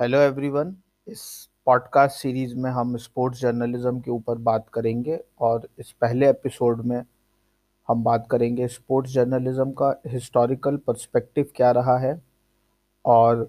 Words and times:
Hello 0.00 0.18
everyone, 0.18 0.74
इस 1.06 1.20
podcast 1.66 2.16
series 2.16 2.54
में 2.56 2.70
हम 2.70 2.96
स्पोर्ट्स 2.96 3.40
जर्नलिज्म 3.40 4.00
के 4.00 4.10
ऊपर 4.10 4.38
बात 4.38 4.66
करेंगे 4.74 5.18
और 5.40 5.66
इस 5.78 5.90
पहले 5.92 6.28
एपिसोड 6.30 6.82
में 6.86 7.02
हम 7.88 8.04
बात 8.04 8.26
करेंगे 8.30 8.68
स्पोर्ट्स 8.68 9.12
जर्नलिज्म 9.12 9.70
का 9.70 9.88
हिस्टोरिकल 10.06 10.76
पर्सपेक्टिव 10.76 11.50
क्या 11.56 11.70
रहा 11.70 11.96
है 11.98 12.22
और 13.04 13.42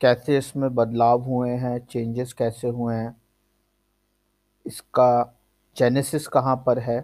कैसे 0.00 0.36
इसमें 0.38 0.74
बदलाव 0.74 1.22
हुए 1.22 1.50
हैं, 1.50 1.78
चेंजेस 1.86 2.32
कैसे 2.32 2.68
हुए 2.68 2.94
हैं, 2.94 3.16
इसका 4.66 5.38
जेनेसिस 5.76 6.28
कहाँ 6.28 6.56
पर 6.66 6.78
है, 6.78 7.00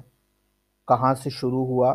कहाँ 0.89 1.14
से 1.14 1.30
शुरू 1.30 1.64
हुआ, 1.64 1.93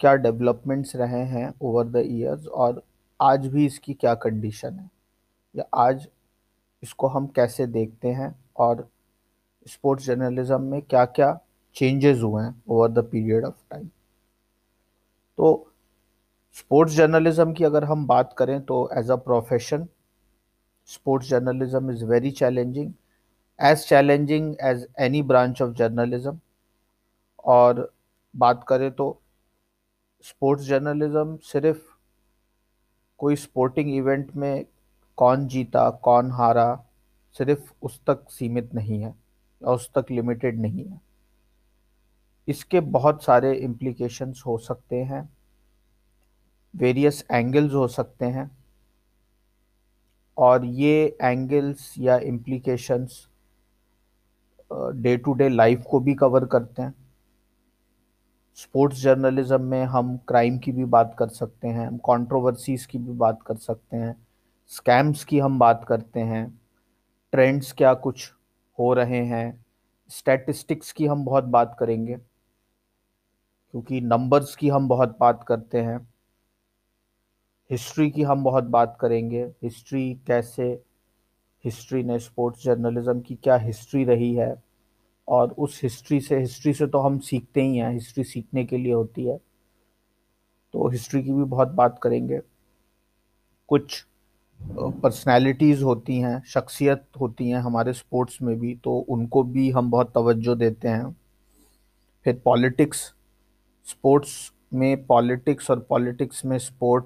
क्या 0.00 0.14
डेवलपमेंट्स 0.16 0.96
रहे 0.96 1.24
हैं 1.24 1.52
ओवर 1.62 1.88
द 1.88 2.02
ईयर्स 2.06 2.46
और 2.46 2.82
आज 3.20 3.46
भी 3.46 3.66
इसकी 3.66 3.94
क्या 3.94 4.14
कंडीशन 4.14 4.74
है। 4.74 4.95
या 5.56 5.64
आज 5.76 6.08
इसको 6.82 7.08
हम 7.08 7.26
कैसे 7.36 7.66
देखते 7.68 8.08
हैं 8.12 8.34
और 8.56 8.88
स्पोर्ट्स 9.66 10.04
जर्नलिज्म 10.06 10.60
में 10.62 10.80
क्या 10.82 11.04
क्या 11.10 11.38
चेंजेस 11.76 12.18
हुए 12.18 12.42
हैं 12.42 12.62
over 12.68 12.88
the 12.90 13.04
period 13.12 13.44
of 13.44 13.54
time 13.70 13.88
तो 15.38 15.48
स्पोर्ट्स 16.56 16.94
जर्नलिज्म 16.94 17.52
की 17.52 17.64
अगर 17.64 17.84
हम 17.84 18.06
बात 18.06 18.34
करें 18.38 18.60
तो 18.64 18.88
as 18.98 19.10
a 19.10 19.16
profession 19.24 19.86
sports 20.88 21.28
journalism 21.28 21.90
is 21.90 22.04
very 22.04 22.30
challenging 22.32 22.92
as 23.58 23.86
challenging 23.88 24.54
as 24.62 24.86
any 25.00 25.22
branch 25.24 25.62
of 25.62 25.72
journalism 25.74 26.38
और 27.46 27.90
बात 28.34 28.64
करें 28.68 28.90
तो 28.92 29.08
स्पोर्ट्स 30.24 30.64
जर्नलिज्म 30.64 31.36
सिर्फ़ 31.44 31.80
कोई 33.20 33.36
स्पोर्टिंग 33.36 33.94
इवेंट 33.94 34.34
में 34.36 34.64
कौन 35.18 35.46
जीता, 35.48 35.88
कौन 35.90 36.30
हारा, 36.32 36.84
सिर्फ़ 37.36 37.72
उस 37.82 38.00
तक 38.06 38.24
सीमित 38.30 38.74
नहीं 38.74 39.00
है 39.00 39.08
या 39.08 39.70
उस 39.70 39.90
तक 39.94 40.10
लिमिटेड 40.10 40.60
नहीं 40.60 40.84
है। 40.84 41.00
इसके 42.48 42.80
बहुत 42.80 43.22
सारे 43.24 43.52
इम्प्लीकेशंस 43.54 44.42
हो 44.46 44.56
सकते 44.58 44.96
हैं 45.04 45.28
वेरियस 46.74 47.24
एंगल्स 47.30 47.72
हो 47.74 47.86
सकते 47.88 48.26
हैं, 48.26 48.50
और 50.36 50.64
ये 50.64 51.16
एंगल्स 51.22 51.94
या 51.98 52.16
implications 52.18 53.26
day 54.70 55.16
to 55.16 55.32
day 55.32 55.48
life 55.48 55.84
को 55.90 56.00
भी 56.00 56.14
कवर 56.14 56.44
करते 56.46 56.82
हैं। 56.82 56.94
स्पोर्ट्स 58.58 59.00
जर्नलिज्म 59.00 59.60
में 59.62 59.84
हम 59.84 60.16
क्राइम 60.28 60.58
की 60.58 60.72
भी 60.72 60.84
बात 60.86 61.14
कर 61.18 61.28
सकते 61.28 61.68
हैं, 61.68 61.86
हम 61.86 61.96
कंट्रोवर्सीज 62.06 62.86
की 62.86 62.98
भी 62.98 63.12
बात 63.14 63.42
कर 63.46 63.56
सकते 63.56 63.96
हैं 63.96 64.14
स्कैम्स 64.70 65.24
की 65.24 65.38
हम 65.38 65.58
बात 65.58 65.84
करते 65.88 66.20
हैं, 66.20 66.48
ट्रेंड्स 67.32 67.72
क्या 67.72 67.92
कुछ 67.94 68.30
हो 68.78 68.92
रहे 68.94 69.24
हैं, 69.24 69.64
स्टैटिस्टिक्स 70.10 70.92
की 70.92 71.06
हम 71.06 71.24
बहुत 71.24 71.44
बात 71.44 71.76
करेंगे, 71.80 72.14
क्योंकि 72.14 74.00
नंबर्स 74.00 74.54
की 74.56 74.68
हम 74.68 74.88
बहुत 74.88 75.16
बात 75.20 75.44
करते 75.48 75.80
हैं 75.80 75.98
हिस्ट्री 77.70 78.10
की 78.10 78.22
हम 78.22 78.42
बहुत 78.44 78.64
बात 78.64 78.96
करेंगे 79.00 79.42
हिस्ट्री 79.62 80.12
कैसे 80.26 80.66
हिस्ट्री 81.64 82.02
ने 82.02 82.18
स्पोर्ट्स 82.18 82.64
जर्नलिज्म 82.64 83.20
की 83.20 83.34
क्या 83.34 83.56
हिस्ट्री 83.56 84.04
रही 84.04 84.34
है, 84.34 84.54
और 85.28 85.52
उस 85.52 85.80
हिस्ट्री 85.82 86.20
से 86.20 86.38
हिस्ट्री 86.38 86.72
से 86.74 86.86
तो 86.86 86.98
हम 86.98 87.18
सीखते 87.20 87.62
ही 87.62 87.76
हैं 87.76 87.92
हिस्ट्री 87.92 88.24
सीखने 88.24 88.64
के 88.64 88.78
लिए 88.78 88.92
होती 88.92 89.24
है 89.26 89.38
तो 90.74 90.88
हिस्ट्री 90.88 91.22
की 91.22 91.32
भी 91.32 91.44
बहुत 91.44 91.68
बात 91.70 91.98
करेंगे। 92.02 92.40
कुछ 93.70 94.04
पर्सनालिटीज़ 94.60 95.82
होती 95.82 96.16
हैं, 96.18 96.42
शख्सियत 96.46 97.04
होती 97.20 97.48
हैं 97.50 97.58
हमारे 97.58 97.92
स्पोर्ट्स 97.92 98.40
में 98.42 98.58
भी 98.60 98.74
तो 98.84 98.96
उनको 98.98 99.42
भी 99.42 99.68
हम 99.70 99.90
बहुत 99.90 100.12
तवज्जो 100.14 100.54
देते 100.54 100.88
हैं। 100.88 101.14
फिर 102.26 102.40
पॉलिटिक्स 102.44 103.00
स्पोर्ट्स 103.86 104.52
में 104.74 105.04
पॉलिटिक्स 105.06 105.70
और 105.70 105.86
पॉलिटिक्स 105.90 106.44
में 106.44 106.56
स्पोर्ट 106.58 107.04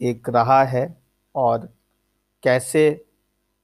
एक 0.00 0.28
रहा 0.28 0.62
है 0.64 0.86
और 1.34 1.68
कैसे 2.42 3.04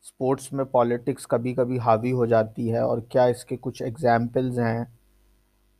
स्पोर्ट्स 0.05 0.53
में 0.53 0.65
पॉलिटिक्स 0.67 1.27
कभी 1.27 1.53
कभी 1.55 1.79
हावी 1.79 2.11
हो 2.11 2.27
जाती 2.27 2.69
है 2.69 2.83
और 2.83 3.01
क्या 3.13 3.27
इसके 3.29 3.57
कुछ 3.57 3.83
एग्जाम्पल्स 3.83 4.59
हैं, 4.59 4.87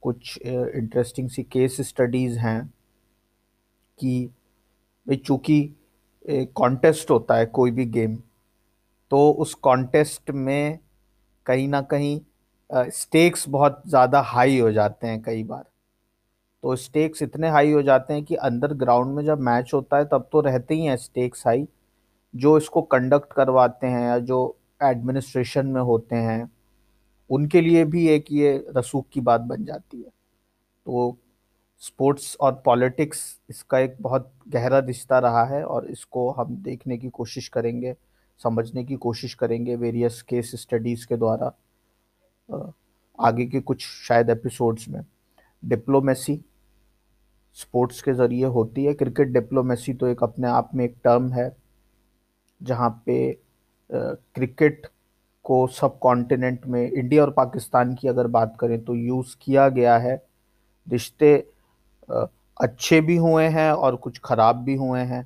कुछ 0.03 0.39
इंटरेस्टिंग 0.45 1.29
सी 1.31 1.43
केस 1.43 1.81
स्टडीज़ 1.81 2.39
हैं 2.39 2.67
कि 3.99 5.17
चूँकि 5.17 5.63
कॉन्टेस्ट 6.25 7.11
होता 7.11 7.35
है 7.35 7.47
कोई 7.49 7.71
भी 7.71 7.85
गेम 7.89 8.17
तो 9.11 9.31
उस 9.33 9.55
कॉन्टेस्ट 9.57 10.31
में 10.31 10.79
कहीं 11.47 11.69
ना 11.69 11.81
कहीं 11.85 12.21
स्टेक्स 12.91 13.49
बहुत 13.49 13.83
ज़्यादा 13.87 14.21
हाई 14.23 14.59
हो 14.59 14.71
जाते 14.73 15.07
हैं 15.07 15.21
कई 15.23 15.43
बार। 15.45 15.65
तो 16.65 16.75
स्टेक्स 16.77 17.23
इतने 17.23 17.49
हाई 17.49 17.73
हो 17.73 17.83
जाते 17.83 18.15
हैं 18.15 18.25
कि 18.25 18.35
अंदर 18.37 18.73
ग्राउंड 18.75 19.15
में 19.17 19.25
जब 19.25 19.41
मैच 19.41 19.71
होता 19.75 19.97
है 19.97 20.05
तब 20.05 20.29
तो 20.33 20.41
रहते 20.41 20.75
ही 20.75 20.85
हैं 20.85 20.97
स्टेक्स 20.97 21.47
हाई 21.47 21.67
जो 22.35 22.57
इसको 22.59 22.83
कंडक्ट 22.85 23.33
करवाते 23.33 23.87
हैं 23.87 24.03
या 24.03 24.19
जो 24.21 24.57
एडमिनिस्ट्रेशन 24.83 25.67
में 25.67 25.81
होते 25.83 26.17
हैं, 26.17 26.51
उनके 27.31 27.61
लिए 27.61 27.85
भी 27.85 28.07
एक 28.09 28.33
ये 28.33 28.53
रसूख 28.77 29.07
की 29.13 29.21
बात 29.21 29.41
बन 29.43 29.65
जाती 29.65 29.99
है। 29.99 30.09
तो 30.87 31.17
स्पोर्ट्स 31.83 32.37
और 32.41 32.53
पॉलिटिक्स 32.65 33.21
इसका 33.51 33.79
एक 33.79 33.97
बहुत 34.01 34.31
गहरा 34.49 34.79
रिश्ता 34.79 35.19
रहा 35.19 35.45
है 35.45 35.63
और 35.65 35.87
इसको 35.91 36.31
हम 36.31 36.57
देखने 36.63 36.97
की 36.99 37.09
कोशिश 37.11 37.49
करेंगे, 37.49 37.95
समझने 38.41 38.85
की 38.85 38.97
कोशिश 38.97 39.35
करेंगे 39.35 39.77
वेरियस 39.77 40.21
केस 40.23 40.53
स्टडीज़ 40.61 41.07
के 41.07 41.17
द्वारा 41.17 41.53
आगे 43.19 43.47
के 43.47 43.61
कुछ 43.61 43.87
शायद 44.09 44.31
एपिसोड्स 44.31 44.89
में। 44.89 45.05
डिप्लोमेसी 45.63 46.41
स्पोर्ट्स 47.57 48.03
के 48.03 48.13
ज़रिए 48.13 48.45
होती 48.47 48.85
है। 48.85 48.95
क्रिकेट 48.95 49.29
डिप्लोमेसी 49.29 49.95
तो 49.95 50.07
एक 50.07 50.23
अपने 50.23 50.49
आप 50.49 50.71
में 50.75 50.85
एक 50.85 50.95
टर्म 51.05 51.31
है, 51.33 51.57
जहाँ 52.61 52.91
पे 53.07 53.39
क्रिकेट 53.91 54.87
को 55.45 55.67
सब 55.67 55.99
कॉन्टिनेंट 55.99 56.67
में 56.67 56.91
इंडिया 56.91 57.23
और 57.23 57.31
पाकिस्तान 57.31 57.95
की 57.95 58.09
अगर 58.09 58.27
बात 58.29 58.57
करें 58.61 58.81
तो 58.85 58.95
यूज़ 58.95 59.37
किया 59.43 59.69
गया 59.71 59.97
है। 59.99 60.15
रिश्ते 60.87 61.33
अच्छे 62.11 63.01
भी 63.01 63.17
हुए 63.17 63.45
हैं 63.49 63.71
और 63.73 63.97
कुछ 63.97 64.19
ख़राब 64.25 64.57
भी 64.57 64.75
हुए 64.77 65.01
हैं। 65.01 65.23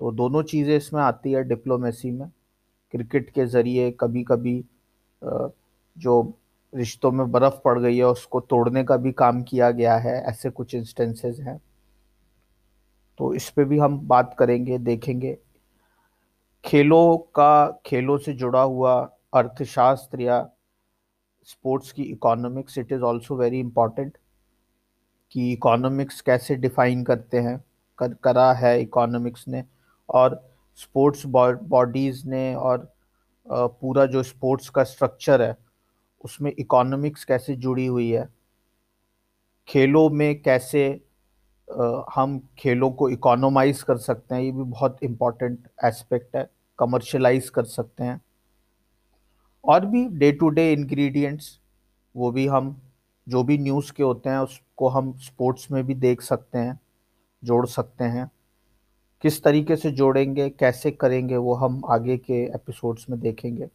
तो 0.00 0.10
दोनों 0.12 0.42
चीज़ें 0.42 0.76
इसमें 0.76 1.00
आती 1.02 1.32
है 1.32 1.42
डिप्लोमेसी 1.44 2.10
में। 2.10 2.28
क्रिकेट 2.94 3.30
के 3.30 3.46
ज़रिए 3.46 3.90
कभी 4.00 4.22
कभी 4.24 4.62
जो 5.96 6.22
रिश्तों 6.72 7.10
में 7.12 7.30
बर्फ़ 7.32 7.60
पड़ 7.64 7.78
गई 7.78 7.96
है, 7.96 8.04
उसको 8.04 8.40
तोड़ने 8.40 8.84
का 8.84 8.96
भी 8.96 9.12
काम 9.12 9.42
किया 9.42 9.70
गया 9.70 9.96
है। 9.96 10.14
ऐसे 10.22 10.50
कुछ 10.50 10.74
इंस्टेंसेस 10.74 11.38
हैं। 11.40 11.60
तो 13.18 13.32
इस 13.34 13.48
पर 13.50 13.64
भी 13.64 13.78
हम 13.78 13.98
बात 14.08 14.34
करेंगे, 14.38 14.78
देखेंगे। 14.78 15.36
खेलों 16.64 17.16
का, 17.34 17.80
खेलों 17.86 18.16
से 18.18 18.32
जुड़ा 18.32 18.62
हुआ 18.62 18.94
अर्थशास्त्र 19.34 20.20
या 20.20 20.48
स्पोर्ट्स 21.48 21.92
की 21.92 22.02
economics 22.02 22.78
it 22.78 22.92
is 22.92 23.02
also 23.02 23.36
very 23.36 23.60
important 23.60 24.16
कि 25.32 25.52
इकोनॉमिक्स 25.52 26.20
कैसे 26.20 26.56
डिफाइन 26.56 27.02
करते 27.04 27.38
हैं, 27.38 27.58
कर, 27.98 28.14
करा 28.14 28.52
है 28.52 28.80
इकोनॉमिक्स 28.82 29.48
ने 29.48 29.64
और 30.08 30.42
स्पोर्ट्स 30.78 31.22
बॉडीज़ 31.26 32.26
ने 32.28 32.54
और 32.54 32.92
पूरा 33.46 34.06
जो 34.06 34.22
स्पोर्ट्स 34.22 34.68
का 34.68 34.84
स्ट्रक्चर 34.84 35.42
है, 35.42 35.56
उसमें 36.24 36.52
इकोनॉमिक्स 36.52 37.24
कैसे 37.24 37.56
जुड़ी 37.56 37.86
हुई 37.86 38.10
है, 38.10 38.28
खेलों 39.68 40.08
में 40.10 40.42
कैसे 40.42 40.88
हम 42.14 42.40
खेलों 42.58 42.90
को 42.90 43.08
इकोनोमाइज 43.08 43.82
कर 43.82 43.96
सकते 43.98 44.34
हैं, 44.34 44.42
ये 44.42 44.50
भी 44.52 44.62
बहुत 44.62 45.02
इंपॉर्टेंट 45.02 45.68
एस्पेक्ट 45.84 46.36
है 46.36 46.48
कमर्शलाइज 46.78 47.48
कर 47.50 47.64
सकते 47.64 48.04
हैं। 48.04 48.20
और 49.64 49.86
भी 49.86 50.04
डे 50.18 50.30
टू 50.32 50.48
डे 50.48 50.72
इंग्रेडिएंट्स 50.72 51.58
वो 52.14 52.30
भी 52.32 52.46
हम 52.46 52.80
जो 53.30 53.42
भी 53.44 53.58
न्यूज़ 53.58 53.92
के 53.92 54.02
होते 54.02 54.30
हैं, 54.30 54.38
उसको 54.38 54.88
हम 54.88 55.12
स्पोर्ट्स 55.20 55.70
में 55.70 55.84
भी 55.86 55.94
देख 55.96 56.22
सकते 56.22 56.58
हैं, 56.58 56.78
जोड़ 57.42 57.66
सकते 57.68 58.04
हैं। 58.06 58.30
किस 59.24 59.42
तरीके 59.44 59.76
से 59.76 59.90
जोड़ेंगे, 59.92 60.48
कैसे 60.50 60.90
करेंगे, 60.92 61.36
वो 61.36 61.54
हम 61.54 61.82
आगे 61.88 62.16
के 62.18 62.42
एपिसोड्स 62.44 63.08
में 63.10 63.18
देखेंगे। 63.20 63.68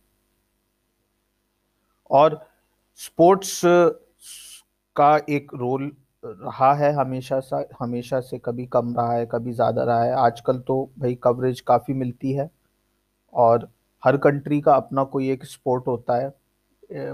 और 2.11 2.39
स्पोर्ट्स 2.99 3.61
का 4.95 5.15
एक 5.29 5.51
रोल 5.53 5.91
रहा 6.23 6.73
है 6.73 6.91
हमेशा 6.93 7.39
सा, 7.39 7.63
हमेशा 7.79 8.19
से 8.21 8.37
कभी 8.37 8.65
कम 8.65 8.93
रहा 8.97 9.13
है, 9.13 9.25
कभी 9.25 9.53
ज़्यादा 9.53 9.83
रहा 9.83 10.03
है। 10.03 10.13
आजकल 10.15 10.59
तो 10.59 10.83
भाई 10.99 11.15
कवरेज 11.15 11.61
काफ़ी 11.61 11.93
मिलती 11.93 12.31
है 12.33 12.49
और 13.33 13.69
हर 14.03 14.17
कंट्री 14.17 14.59
का 14.61 14.75
अपना 14.75 15.03
कोई 15.05 15.29
एक 15.31 15.45
स्पोर्ट 15.45 15.87
होता 15.87 16.15
है। 16.15 16.29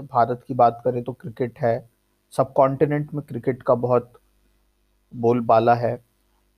भारत 0.04 0.44
की 0.48 0.54
बात 0.54 0.80
करें 0.84 1.02
तो 1.04 1.12
क्रिकेट 1.12 1.58
है 1.58 1.76
सब 2.34 2.52
कॉन्टिनेंट 2.52 3.12
में 3.14 3.22
क्रिकेट 3.24 3.62
का 3.62 3.74
बहुत 3.76 4.12
बोलबाला 5.12 5.74
है। 5.74 5.92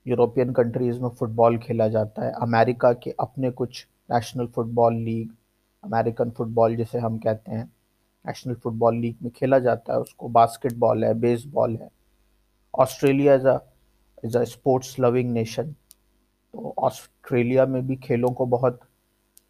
यूरोपियन 0.07 0.53
कंट्रीज़ 0.53 1.01
में 1.01 1.09
फ़ुटबॉल 1.11 1.59
खेला 1.59 1.89
जाता 1.89 2.25
है। 2.25 2.33
अमेरिका 2.43 2.93
के 2.93 3.15
अपने 3.21 3.51
कुछ 3.51 3.87
national 4.11 4.47
football 4.47 4.95
league 4.95 5.31
American 5.85 6.31
football 6.31 6.77
जिसे 6.77 6.99
हम 6.99 7.19
कहते 7.19 7.53
हैं 7.53 7.65
नेशनल 8.25 8.55
फुटबॉल 8.55 8.97
लीग 8.97 9.17
में 9.23 9.31
खेला 9.37 9.59
जाता 9.59 9.93
है। 9.93 9.99
उसको 9.99 10.29
बास्केटबॉल 10.29 11.05
है 11.05 11.13
बेसबॉल 11.15 11.77
है। 11.77 11.89
Australia 12.75 13.35
as 13.35 13.47
a 13.47 13.59
is 14.25 14.39
a 14.39 14.43
sports 14.45 14.99
loving 15.01 15.33
nation 15.33 15.73
तो 15.73 16.75
ऑस्ट्रेलिया 16.79 17.67
में 17.67 17.87
भी 17.87 17.97
खेलों 17.97 18.31
को 18.31 18.47
बहुत 18.47 18.81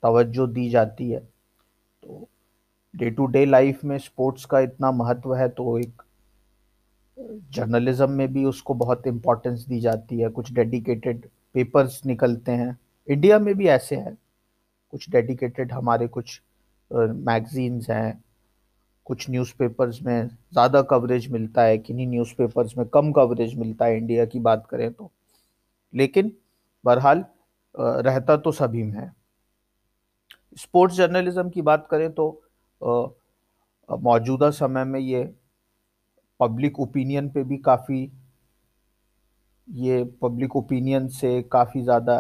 तवज्जो 0.03 0.47
दी 0.47 0.69
जाती 0.71 1.11
है। 1.11 1.21
तो 1.21 2.29
डे 2.95 3.11
टू 3.11 3.27
डे 3.27 3.45
लाइफ 3.47 3.85
में 3.85 3.99
स्पोर्ट्स 3.99 4.45
का 4.45 4.61
इतना 4.61 4.91
महत्व 4.93 5.35
है 5.35 5.49
तो 5.49 5.79
एक 5.79 6.03
जर्नलिज्म 7.17 8.11
में 8.11 8.33
भी 8.33 8.45
उसको 8.45 8.75
बहुत 8.75 9.07
इम्पोर्टेंस 9.07 9.67
दी 9.69 9.81
जाती 9.81 10.19
है। 10.21 10.29
कुछ 10.31 10.53
डेडिकेटेड 10.53 11.27
पेपर्स 11.55 12.01
निकलते 12.07 12.53
हैं। 12.53 12.77
इंडिया 13.09 13.39
में 13.39 13.55
भी 13.55 13.67
ऐसे 13.69 13.97
हैं। 13.97 14.17
कुछ 14.93 15.09
डेडिकेटेड 15.11 15.73
हमारे 15.73 16.07
कुछ 16.09 16.41
मैगजीन्स 16.91 17.91
हैं। 17.91 18.23
कुछ 19.07 19.29
न्यूज़पेपर्स 19.31 20.01
में 20.03 20.29
ज़्यादा 20.29 20.83
कवरेज 20.83 21.27
मिलता 21.33 21.63
है, 21.63 21.79
किन्हीं 21.79 22.07
न्यूज़पेपर्स 22.07 22.77
में 22.79 22.87
कम 22.89 23.13
कवरेज 23.13 23.55
मिलता 23.59 23.85
है 23.85 23.97
इंडिया 23.97 24.25
की 24.27 24.41
बात 24.41 24.67
करें 24.71 24.93
तो। 24.93 25.11
लेकिन 25.95 26.33
बहरहाल 26.85 27.25
रहता 27.75 28.37
तो 28.37 28.53
सभी 28.53 28.83
में 28.83 28.93
है। 28.93 29.13
स्पोर्ट्स 30.57 30.97
जर्नलिज्म 30.97 31.51
की 31.51 31.63
बात 31.63 31.87
करें 31.91 32.11
तो 32.13 32.27
मौजूदा 33.89 34.51
समय 34.53 34.85
में 34.85 34.99
ये 35.01 35.23
पब्लिक 36.41 36.81
ओपिनियन 36.81 37.29
पे 37.31 37.43
भी 37.45 37.57
काफ़ी, 37.59 38.11
ये 39.69 40.03
पब्लिक 40.23 40.57
ओपिनियन 40.57 41.09
से 41.09 41.41
काफ़ी 41.53 41.83
ज़्यादा 41.83 42.19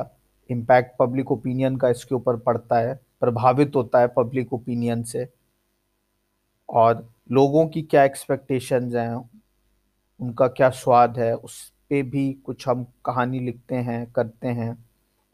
इम्पैक्ट 0.51 0.97
पब्लिक 0.99 1.33
ओपिनियन 1.33 1.77
का 1.77 1.89
इसके 1.89 2.15
ऊपर 2.15 2.37
पड़ता 2.39 2.79
है, 2.79 2.95
प्रभावित 3.21 3.77
होता 3.77 4.01
है 4.01 4.09
पब्लिक 4.17 4.53
ओपिनियन 4.53 5.03
से। 5.03 5.27
और 6.69 7.07
लोगों 7.33 7.67
की 7.69 7.83
क्या 7.83 8.05
एक्सपेक्टेशंस 8.05 8.95
हैं, 8.95 9.15
उनका 10.21 10.47
क्या 10.49 10.71
स्वाद 10.73 11.19
है, 11.19 11.35
उस 11.35 11.73
पे 11.91 12.03
भी 12.03 12.33
कुछ 12.45 12.69
हम 12.69 12.85
कहानी 13.05 13.41
लिखते 13.41 13.75
हैं, 13.77 14.07
करते 14.13 14.49
हैं। 14.49 14.77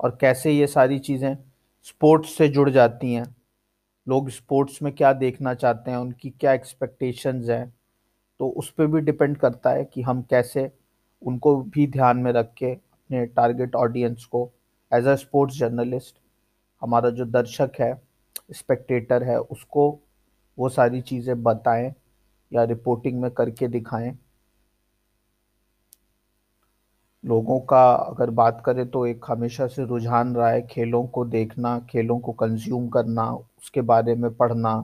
और 0.00 0.17
कैसे 0.21 0.53
ये 0.53 0.67
सारी 0.67 0.99
चीज़ें 0.99 1.37
स्पोर्ट्स 1.87 2.37
से 2.37 2.49
जुड़ 2.49 2.69
जाती 2.71 3.12
हैं, 3.12 3.25
लोग 4.06 4.31
स्पोर्ट्स 4.31 4.82
में 4.82 4.93
क्या 4.94 5.12
देखना 5.15 5.55
चाहते 5.55 5.91
हैं, 5.91 5.99
उनकी 5.99 6.31
क्या 6.31 6.53
एक्सपेक्टेशंस 6.53 7.49
हैं 7.49 7.73
तो 8.40 8.48
उस 8.48 8.70
पर 8.70 8.87
भी 8.87 9.00
डिपेंड 9.00 9.37
करता 9.38 9.70
है 9.70 9.84
कि 9.84 10.02
हम 10.02 10.22
कैसे 10.22 10.70
उनको 11.22 11.56
भी 11.64 11.87
ध्यान 11.87 12.19
में 12.19 12.32
रख 12.32 12.52
के 12.58 12.70
अपने 12.72 13.25
टारगेट 13.26 13.75
ऑडियंस 13.75 14.25
को 14.25 14.50
एज 14.92 15.06
अ 15.06 15.14
स्पोर्ट्स 15.14 15.56
जर्नलिस्ट 15.58 16.16
हमारा 16.82 17.10
जो 17.10 17.25
दर्शक 17.25 17.72
है 17.81 17.92
स्पेक्टेटर 18.52 19.22
है, 19.22 19.38
उसको 19.38 20.00
वो 20.58 20.69
सारी 20.69 21.00
चीज़ें 21.00 21.42
बताएँ 21.42 21.92
या 22.52 22.64
रिपोर्टिंग 22.64 23.20
में 23.20 23.31
करके 23.31 23.69
दिखाएँ। 23.69 24.16
लोगों 27.25 27.60
का 27.60 27.82
अगर 27.93 28.31
बात 28.31 28.62
करें 28.66 28.88
तो 28.90 29.06
एक 29.06 29.25
हमेशा 29.28 29.66
से 29.66 29.84
रुझान 29.84 30.34
रहा 30.36 30.50
है 30.50 30.62
खेलों 30.66 31.06
को 31.06 31.25
देखना, 31.25 31.78
खेलों 31.81 32.19
को 32.19 32.32
कंज्यूम 32.32 32.88
करना, 32.88 33.31
उसके 33.32 33.81
बारे 33.81 34.14
में 34.14 34.34
पढ़ना। 34.34 34.75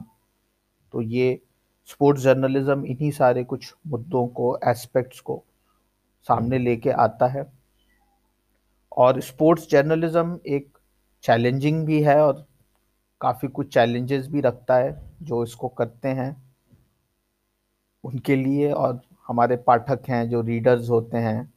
तो 0.93 1.01
ये 1.01 1.39
स्पोर्ट्स 1.89 2.21
जर्नलिज्म 2.21 2.85
इन्हीं 2.85 3.11
सारे 3.11 3.43
कुछ 3.43 3.73
मुद्दों 3.87 4.25
को 4.27 4.57
एस्पेक्ट्स 4.67 5.19
को 5.19 5.43
सामने 6.27 6.57
लेके 6.59 6.89
आता 6.89 7.27
है। 7.27 7.45
और 8.97 9.19
स्पोर्ट्स 9.21 9.69
जर्नलिज्म 9.69 10.39
एक 10.47 10.77
चैलेंजिंग 11.23 11.85
भी 11.85 12.01
है 12.03 12.19
और 12.21 12.45
काफ़ी 13.21 13.47
कुछ 13.47 13.73
चैलेंजेस 13.73 14.27
भी 14.27 14.41
रखता 14.41 14.75
है 14.75 14.99
जो 15.23 15.43
इसको 15.43 15.67
करते 15.67 16.07
हैं 16.09 16.35
उनके 18.03 18.35
लिए। 18.35 18.71
और 18.71 19.01
हमारे 19.27 19.55
पाठक 19.57 20.09
हैं 20.09 20.27
जो 20.29 20.41
रीडर्स 20.41 20.89
होते 20.89 21.17
हैं, 21.17 21.53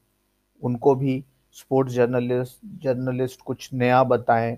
उनको 0.62 0.94
भी 0.94 1.24
स्पोर्ट्स 1.56 1.92
जर्नलिस्ट 1.92 2.58
जर्नलिस्ट 2.82 3.40
कुछ 3.40 3.72
नया 3.72 4.02
बताएँ 4.04 4.56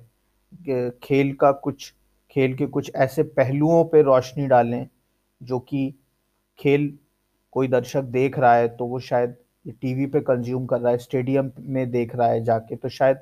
खेल 1.03 1.33
का 1.35 1.53
कुछ, 1.53 1.93
खेल 2.31 2.55
के 2.55 2.67
कुछ 2.67 2.91
ऐसे 2.97 3.23
पहलुओं 3.23 3.85
पे 3.85 4.03
रोशनी 4.03 4.47
डालें 4.47 4.87
जो 5.43 5.59
कि 5.61 5.95
खेल 6.59 6.93
कोई 7.53 7.69
दर्शक 7.69 8.03
देख 8.13 8.39
रहा 8.39 8.55
है 8.55 8.69
तो 8.69 8.87
वो 8.87 8.99
शायद 9.01 9.37
टीवी 9.73 10.07
पे 10.07 10.21
कंज्यूम 10.21 10.67
कर 10.67 10.81
रहा 10.81 10.93
है 10.93 10.99
स्टेडियम 10.99 11.51
में 11.61 11.91
देख 11.91 12.15
रहा 12.17 12.29
है 12.29 12.43
जाके। 12.45 12.77
तो 12.77 12.89
शायद 12.91 13.19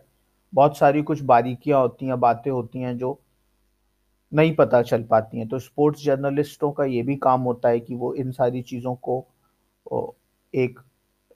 बहुत 0.53 0.77
सारी 0.79 1.03
कुछ 1.03 1.23
बारीकियाँ 1.25 1.81
होती 1.81 2.07
हैं, 2.07 2.21
बातें 2.21 2.51
होती 2.51 2.79
हैं 2.79 2.97
जो 2.99 3.19
नहीं 4.33 4.55
पता 4.57 4.83
चल 4.83 5.03
पाती 5.03 5.39
हैं। 5.39 5.49
तो 5.49 5.59
स्पोर्ट्स 5.59 6.05
जर्नलिस्टों 6.05 6.71
का 6.73 6.85
ये 6.85 7.03
भी 7.03 7.17
काम 7.19 7.43
होता 7.43 7.69
है 7.69 7.81
कि 7.81 7.95
वो 7.95 8.13
इन 8.15 8.31
सारी 8.33 8.63
चीज़ों 8.63 8.95
को 8.99 9.25
एक 10.55 10.81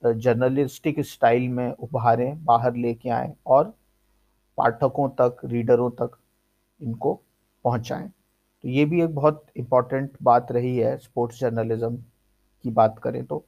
जर्नलिस्टिक 0.01 0.99
स्टाइल 1.01 1.47
में 1.49 1.69
उभारें, 1.69 2.43
बाहर 2.45 2.75
लेके 2.75 3.09
आए 3.09 3.33
और 3.47 3.73
पाठकों 4.57 5.09
तक 5.11 5.37
रीडरों 5.45 5.89
तक 5.91 6.17
इनको 6.81 7.13
पहुंचाएँ। 7.65 8.09
तो 8.65 8.69
ये 8.69 8.83
भी 8.85 9.01
एक 9.03 9.13
बहुत 9.15 9.45
इंपॉर्टेंट 9.57 10.11
बात 10.23 10.51
रही 10.51 10.77
है 10.77 10.95
स्पोर्ट्स 10.97 11.39
जर्नलिज्म 11.39 11.95
की 12.65 12.69
बात 12.71 12.97
करें 12.99 13.23
तो। 13.25 13.43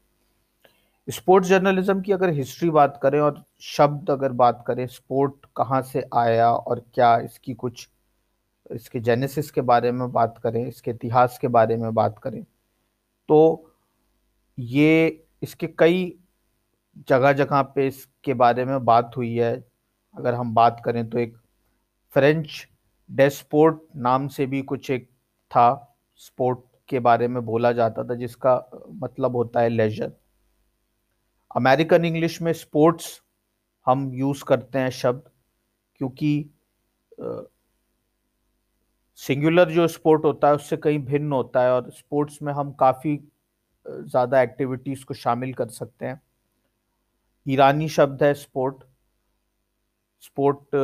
स्पोर्ट्स 1.07 1.49
जर्नलिज्म 1.49 2.01
की 2.01 2.11
अगर 2.11 2.29
हिस्ट्री 2.33 2.69
बात 2.69 2.99
करें 3.03 3.19
और 3.19 3.43
शब्द 3.67 4.11
अगर 4.11 4.31
बात 4.41 4.63
करें 4.67 4.85
स्पोर्ट 4.87 5.45
कहाँ 5.57 5.81
से 5.83 6.05
आया 6.15 6.51
और 6.51 6.83
क्या 6.93 7.17
इसकी 7.19 7.53
कुछ, 7.55 7.87
इसके 8.71 8.99
जेनेसिस 8.99 9.51
के 9.51 9.61
बारे 9.63 9.91
में 9.91 10.11
बात 10.11 10.39
करें, 10.43 10.65
इसके 10.67 10.91
इतिहास 10.91 11.37
के 11.41 11.47
बारे 11.49 11.77
में 11.77 11.93
बात 11.93 12.19
करें 12.19 12.43
तो 13.29 13.71
ये 14.57 15.25
इसके 15.43 15.67
कई 15.79 16.13
जगह 17.09 17.33
जगह 17.33 17.61
पे 17.65 17.87
इसके 17.87 18.33
बारे 18.35 18.65
में 18.65 18.83
बात 18.85 19.17
हुई 19.17 19.35
है। 19.35 19.53
अगर 20.15 20.33
हम 20.33 20.53
बात 20.55 20.81
करें 20.85 21.07
तो 21.09 21.19
एक 21.19 21.37
फ्रेंच 22.15 22.67
डेस्पोर्ट 23.09 23.79
नाम 23.97 24.27
से 24.27 24.45
भी 24.45 24.61
कुछ 24.63 24.89
एक 24.91 25.09
था 25.51 25.67
स्पोर्ट 26.21 26.59
के 26.89 26.99
बारे 26.99 27.27
में 27.27 27.43
बोला 27.45 27.71
जाता 27.73 28.03
था, 28.03 28.15
जिसका 28.15 28.55
मतलब 28.93 29.35
होता 29.35 29.61
है 29.61 29.69
लेजर 29.69 30.11
अमेरिकन 31.51 32.05
इंग्लिश 32.05 32.41
में 32.41 32.51
स्पोर्ट्स 32.55 33.21
हम 33.87 34.11
यूज़ 34.13 34.43
करते 34.43 34.79
हैं 34.79 34.89
शब्द, 34.91 35.29
क्योंकि 36.01 36.49
सिंगुलर 39.19 39.71
जो 39.71 39.87
स्पोर्ट 39.87 40.25
होता 40.25 40.47
है, 40.47 40.55
उससे 40.55 40.77
कहीं 40.77 40.99
भिन्न 41.05 41.31
होता 41.31 41.63
है 41.63 41.71
और 41.73 41.89
स्पोर्ट्स 41.91 42.41
में 42.41 42.51
हम 42.53 42.71
काफ़ी 42.79 43.15
ज़्यादा 43.85 44.41
एक्टिविटीज़ 44.41 45.05
को 45.05 45.13
शामिल 45.13 45.53
कर 45.53 45.67
सकते 45.69 46.05
हैं। 46.05 46.21
ईरानी 47.45 47.87
शब्द 47.89 48.23
है 48.23 48.33
स्पोर्ट 48.35 48.83
स्पोर्ट 50.23 50.75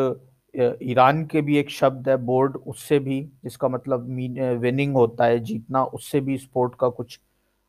ईरान 0.55 1.23
के 1.25 1.41
भी 1.41 1.57
एक 1.57 1.69
शब्द 1.69 2.09
है, 2.09 2.15
बोर्ड, 2.17 2.55
उससे 2.57 2.99
भी, 2.99 3.21
जिसका 3.43 3.67
मतलब 3.69 4.07
मीन 4.09 4.39
विनिंग 4.57 4.93
होता 4.95 5.25
है, 5.25 5.39
जीतना, 5.41 5.83
उससे 5.83 6.21
भी 6.21 6.37
स्पोर्ट 6.37 6.75
का 6.79 6.89
कुछ 6.89 7.19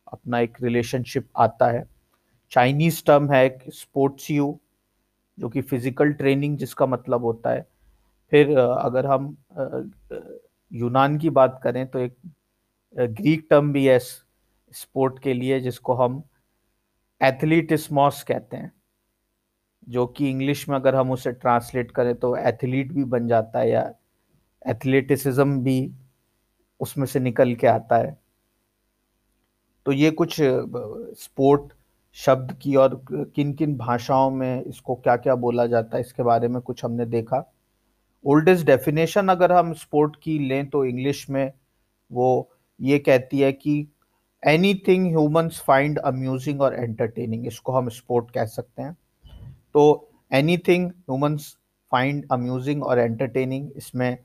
अपना 0.07 0.41
एक 0.41 0.57
रिलेशनशिप 0.63 1.29
आता 1.37 1.71
है। 1.71 1.85
चाइनीज़ 2.53 3.03
टर्म 3.07 3.31
है 3.33 3.45
एक 3.47 3.59
स्पोर्ट्स 3.73 4.31
यू 4.31 4.59
जो 5.39 5.49
कि 5.49 5.61
फ़िज़िकल 5.63 6.13
ट्रेनिंग 6.13 6.57
जिसका 6.59 6.87
मतलब 6.87 7.25
होता 7.25 7.51
है। 7.51 7.67
फिर 8.33 8.57
अगर 8.59 9.07
हम 9.07 9.37
यूनान 10.71 11.19
की 11.19 11.31
बात 11.33 11.61
करें 11.65 11.87
तो 11.87 11.99
एक 11.99 12.17
ग्रीक 12.97 13.47
टर्म 13.51 13.73
भी 13.73 13.85
है 13.87 13.99
स्पोर्ट 13.99 15.19
के 15.23 15.33
लिए, 15.35 15.61
जिसको 15.61 15.95
हम 15.95 16.23
एथलीटिस्मॉस 17.21 18.23
कहते 18.23 18.57
हैं। 18.57 18.73
जो 19.87 20.07
कि 20.07 20.29
इंग्लिश 20.31 20.69
में 20.69 20.77
अगर 20.77 20.95
हम 20.95 21.11
उसे 21.13 21.33
ट्रांसलेट 21.33 21.91
करें 21.91 22.15
तो 22.15 22.37
एथलीट 22.39 22.93
भी 22.93 23.05
बन 23.07 23.29
जाता 23.29 23.59
है 23.59 23.71
या 23.71 23.83
एथलेटिसिज्म 24.63 25.59
भी 25.63 25.91
उसमें 26.81 27.07
से 27.07 27.21
निकल 27.21 27.55
के 27.55 27.67
आता 27.67 27.97
है। 27.97 28.17
तो 29.87 29.93
ये 29.93 30.11
कुछ 30.13 30.37
स्पोर्ट 30.41 31.73
शब्द 32.17 32.53
की 32.63 32.75
और 32.77 33.01
किन 33.11 33.53
किन 33.55 33.77
भाषाओं 33.77 34.31
में 34.31 34.63
इसको 34.63 34.95
क्या 34.95 35.17
क्या 35.17 35.35
बोला 35.37 35.67
जाता 35.67 35.97
है, 35.97 36.01
इसके 36.01 36.23
बारे 36.23 36.49
में 36.49 36.61
कुछ 36.63 36.85
हमने 36.85 37.07
देखा। 37.07 37.45
ओल्डेस्ट 38.25 38.67
डेफिनेशन 38.67 39.29
अगर 39.29 39.53
हम 39.53 39.73
स्पोर्ट 39.75 40.17
की 40.23 40.39
लें 40.39 40.69
तो 40.71 40.85
इंग्लिश 40.85 41.29
में 41.31 41.53
वो 42.11 42.51
ये 42.81 42.99
कहती 42.99 43.41
है 43.41 43.53
कि 43.53 43.87
any 44.43 44.75
thing 44.89 45.07
humans 45.07 45.61
find 45.61 45.99
amusing 46.01 46.61
और 46.63 46.75
एंटरटेनिंग 46.75 47.47
इसको 47.47 47.73
हम 47.73 47.89
स्पोर्ट 47.91 48.31
कह 48.31 48.45
सकते 48.47 48.83
हैं। 48.83 48.97
तो 49.75 50.11
any 50.33 50.57
thing 50.69 50.87
humans 50.89 51.57
find 51.93 52.27
amusing 52.33 52.83
और 52.85 52.99
एंटरटेनिंग 52.99 53.71
इसमें, 53.77 54.19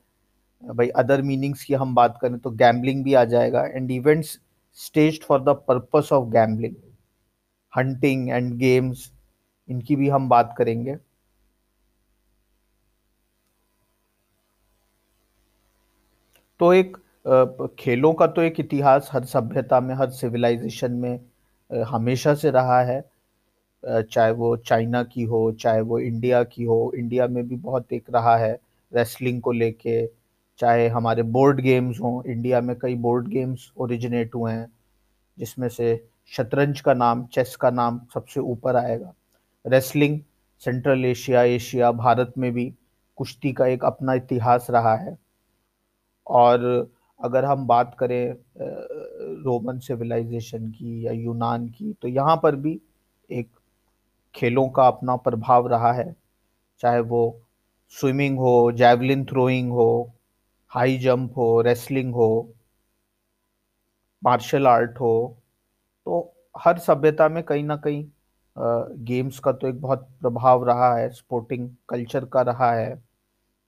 भाई 0.62 0.88
अदर 0.98 1.22
मीनिंग्स 1.22 1.64
की 1.64 1.74
हम 1.74 1.94
बात 1.94 2.18
करें 2.22 2.38
तो 2.38 2.50
गैम्बलिंग 2.52 3.02
भी 3.04 3.14
आ 3.14 3.24
जाएगा 3.26 3.64
and 3.66 3.90
events 3.90 4.38
stage 4.78 5.20
for 5.22 5.42
the 5.42 5.56
purpose 5.68 6.08
of 6.12 6.28
gambling 6.30 6.74
hunting 7.72 8.28
and 8.30 8.54
games 8.58 9.10
इनकी 9.68 9.96
भी 9.96 10.08
हम 10.08 10.28
बात 10.28 10.54
करेंगे। 10.58 10.96
तो 16.60 16.72
एक 16.72 16.96
खेलों 17.78 18.12
का 18.14 18.26
तो 18.26 18.42
एक 18.42 18.58
इतिहास 18.60 19.08
हर 19.12 19.24
सभ्यता 19.24 19.80
में, 19.80 19.94
हर 19.94 20.10
सिविलाइजेशन 20.10 20.92
में 20.92 21.84
हमेशा 21.86 22.34
से 22.34 22.50
रहा 22.50 22.80
है। 22.82 23.00
चाहे 23.84 24.32
वो 24.32 24.56
चाइना 24.56 25.02
की 25.04 25.22
हो, 25.22 25.50
चाहे 25.52 25.80
वो 25.80 25.98
इंडिया 25.98 26.42
की 26.44 26.64
हो, 26.64 26.92
इंडिया 26.96 27.26
में 27.26 27.46
भी 27.48 27.56
बहुत 27.56 27.92
एक 27.92 28.10
रहा 28.14 28.36
है 28.36 28.52
रेसलिंग 28.92 29.40
को 29.42 29.52
लेके, 29.52 30.06
चाहे 30.60 30.88
हमारे 30.88 31.22
बोर्ड 31.24 31.60
गेम्स 31.60 32.00
हों, 32.00 32.22
इंडिया 32.24 32.60
में 32.60 32.76
कई 32.78 32.94
बोर्ड 32.96 33.28
गेम्स 33.28 33.70
ओरिजिनेट 33.76 34.34
हुए 34.34 34.52
हैं, 34.52 34.66
जिसमें 35.38 35.68
से 35.68 36.04
शतरंज 36.32 36.80
का 36.80 36.94
नाम 36.94 37.24
चेस 37.26 37.56
का 37.56 37.70
नाम 37.70 38.00
सबसे 38.14 38.40
ऊपर 38.40 38.76
आएगा। 38.76 39.12
Wrestling 39.64 40.20
central 40.62 41.04
Asia 41.04 41.42
Asia 41.42 41.90
Bharat 41.92 42.32
में 42.38 42.52
भी 42.52 42.72
कुश्ती 43.18 43.52
का 43.52 43.66
एक 43.66 43.84
अपना 43.84 44.14
इतिहास 44.14 44.66
रहा 44.70 44.94
है। 44.96 45.16
और 46.26 46.90
अगर 47.20 47.44
हम 47.44 47.66
बात 47.66 47.94
करें 47.98 48.34
रोमन 49.44 49.78
सिविलाइजेशन 49.78 50.70
की 50.70 51.06
या 51.06 51.12
यूनान 51.12 51.66
की 51.68 51.92
तो 52.02 52.08
यहाँ 52.08 52.36
पर 52.42 52.56
भी 52.56 52.80
एक 53.30 53.48
खेलों 54.34 54.68
का 54.68 54.86
अपना 54.86 55.16
प्रभाव 55.16 55.66
रहा 55.68 55.92
है। 55.92 56.14
चाहे 56.80 57.00
वो 57.00 57.40
स्विमिंग 57.94 58.38
हो 58.38 58.72
जैवलिन 58.72 59.24
थ्रोइंग 59.24 59.70
हो 59.72 60.12
हाई 60.72 60.98
जंप 60.98 61.36
हो 61.36 61.60
रेसलिंग 61.60 62.14
हो 62.14 62.54
मार्शल 64.22 64.66
आर्ट 64.66 65.00
हो 65.00 65.36
तो 66.06 66.32
हर 66.54 66.78
सभ्यता 66.78 67.28
में 67.28 67.42
कहीं 67.42 67.64
ना 67.64 67.76
कहीं 67.76 68.04
गेम्स 69.06 69.38
का 69.38 69.52
तो 69.52 69.68
एक 69.68 69.80
बहुत 69.80 70.08
प्रभाव 70.20 70.64
रहा 70.64 70.94
है 70.96 71.08
स्पोर्टिंग 71.10 71.68
कल्चर 71.88 72.24
का 72.24 72.40
रहा 72.42 72.72
है। 72.72 73.02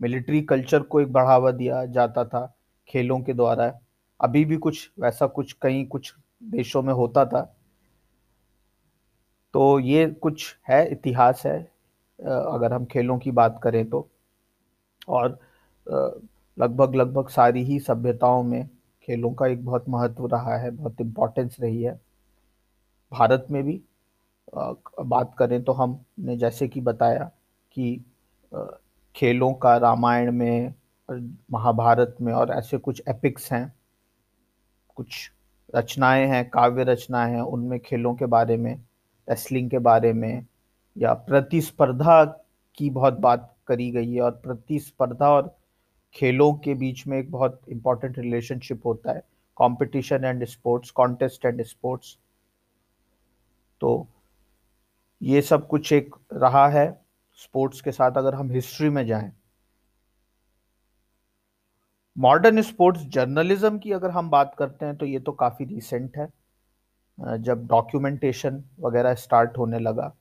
मिलिट्री 0.01 0.41
कल्चर 0.43 0.83
को 0.83 1.01
एक 1.01 1.13
बढ़ावा 1.13 1.51
दिया 1.51 1.85
जाता 1.87 2.25
था 2.25 2.45
खेलों 2.89 3.21
के 3.21 3.33
द्वारा। 3.33 3.73
अभी 4.21 4.45
भी 4.45 4.57
कुछ 4.57 4.91
वैसा 5.01 5.27
कुछ 5.27 5.53
कहीं 5.53 5.87
कुछ 5.87 6.13
देशों 6.43 6.83
में 6.83 6.93
होता 6.95 7.25
था। 7.25 7.43
तो 9.55 9.79
ये 9.81 10.07
कुछ 10.23 10.57
है, 10.69 10.87
इतिहास 10.93 11.43
है 11.47 11.59
अगर 12.19 12.73
हम 12.73 12.85
खेलों 12.85 13.19
की 13.19 13.31
बात 13.33 13.61
करें 13.63 13.85
तो। 13.91 14.09
और 15.09 15.39
लगभग 16.57 16.95
लगभग 16.95 17.29
सारी 17.29 17.63
ही 17.65 17.79
सभ्यताओं 17.81 18.43
में 18.43 18.69
खेलों 19.09 19.33
का 19.35 19.47
एक 19.47 19.65
बहुत 19.65 19.89
महत्व 19.89 20.27
रहा 20.27 20.57
है, 20.57 20.71
बहुत 20.71 21.01
इम्पोर्टेंस 21.01 21.57
रही 21.61 21.83
है। 21.83 22.01
भारत 23.13 23.47
में 23.51 23.63
भी 23.65 23.81
बात 24.53 25.35
करें 25.39 25.63
तो 25.65 25.73
हमने 25.73 26.37
जैसे 26.37 26.69
कि 26.69 26.81
बताया 26.81 27.31
कि 27.77 28.05
खेलों 29.15 29.53
का 29.55 29.77
रामायण 29.77 30.31
में 30.33 30.75
महाभारत 31.53 32.17
में 32.21 32.33
और 32.33 32.51
ऐसे 32.51 32.79
कुछ 32.79 33.03
एपिक्स 33.09 33.53
हैं। 33.53 33.73
कुछ 34.97 35.31
रचनाएँ 35.75 36.27
हैं, 36.27 36.49
काव्य 36.51 36.85
रचनाएँ 36.85 37.35
हैं, 37.35 37.41
उनमें 37.43 37.79
खेलों 37.81 38.15
के 38.15 38.27
बारे 38.27 38.57
में 38.57 38.77
रेसलिंग 39.29 39.71
के 39.71 39.79
बारे 39.79 40.13
में 40.13 40.47
या 40.97 41.13
प्रतिस्पर्धा 41.27 42.25
की 42.79 42.91
बहुत 42.91 43.19
बात 43.21 43.49
करी 43.67 43.91
गई 43.91 44.13
है 44.13 44.21
और 44.21 44.31
प्रतिस्पर्धा 44.45 45.31
और 45.31 45.57
खेलों 46.15 46.53
के 46.55 46.75
बीच 46.75 47.07
में 47.07 47.19
एक 47.19 47.31
बहुत 47.31 47.61
इंपॉर्टेंट 47.69 48.19
रिलेशनशिप 48.19 48.87
होता 48.87 49.13
है 49.13 49.21
competition 49.57 50.25
and 50.25 50.45
sports 50.45 50.91
contest 50.91 51.45
and 51.45 51.63
sports 51.63 52.17
तो 53.81 54.07
ये 55.21 55.43
सब 55.43 55.67
कुछ 55.67 55.93
एक 55.93 56.15
रहा 56.33 56.67
है 56.69 56.87
स्पोर्ट्स 57.39 57.81
के 57.81 57.93
साथ 57.93 58.17
अगर 58.17 58.35
हम 58.35 58.51
हिस्ट्री 58.51 58.89
में 58.89 59.05
जाएँ। 59.07 59.31
मॉडर्न 62.17 62.63
स्पोर्ट्स 62.63 63.03
जर्नलिज्म 63.09 63.79
की 63.79 63.93
अगर 63.93 64.11
हम 64.11 64.31
बात 64.31 64.55
करते 64.59 64.87
हैं 64.87 64.97
तो 64.97 65.07
ये 65.07 65.19
तो 65.19 65.33
काफ़ी 65.33 65.65
रिसेंट 65.65 66.17
है। 66.17 66.29
जब 67.19 67.67
डॉक्यूमेंटेशन 67.67 68.63
वगैरह 68.81 69.15
स्टार्ट 69.17 69.59
होने 69.59 69.79
लगा। 69.79 70.13